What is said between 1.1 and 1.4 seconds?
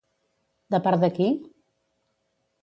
qui?